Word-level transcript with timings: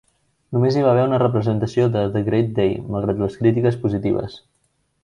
Només 0.55 0.77
hi 0.79 0.85
va 0.85 0.93
haver 0.93 1.03
una 1.09 1.19
representació 1.23 1.85
de 1.97 2.03
"The 2.17 2.25
Great 2.31 2.51
Day", 2.61 2.75
malgrat 2.97 3.25
les 3.27 3.39
crítiques 3.45 3.79
positives. 3.87 4.43